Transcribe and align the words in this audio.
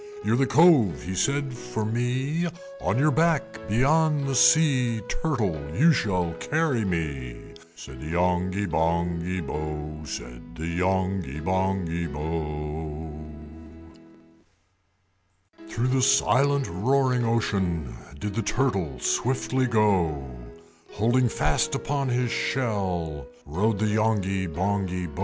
"You're 0.25 0.35
the 0.35 0.47
Cove," 0.47 1.03
he 1.03 1.13
said, 1.13 1.53
"for 1.55 1.85
me; 1.85 2.47
On 2.81 2.97
your 2.97 3.11
back 3.11 3.59
beyond 3.69 4.25
the 4.27 4.33
sea, 4.33 4.99
Turtle, 5.07 5.61
you 5.77 5.93
shall 5.93 6.33
carry 6.39 6.83
me!" 6.83 7.35
Said 7.75 7.99
the 8.01 8.07
Yonghy 8.07 8.65
Bonghy 8.65 9.43
Bò, 9.43 10.07
Said 10.07 10.55
the 10.55 10.63
Yonghy 10.65 11.39
Bonghy 11.39 12.07
Bò. 12.07 13.11
IX. 15.59 15.71
Through 15.71 15.89
the 15.89 16.01
silent 16.01 16.67
roaring 16.67 17.23
ocean 17.23 17.95
Did 18.19 18.33
the 18.33 18.41
Turtle 18.41 18.99
swiftly 18.99 19.67
go; 19.67 20.27
Holding 20.93 21.29
fast 21.29 21.75
upon 21.75 22.09
his 22.09 22.31
shell 22.31 23.27
Rode 23.45 23.77
the 23.77 23.85
Yonghy 23.85 24.47
Bonghy 24.47 25.05
Bò. 25.07 25.19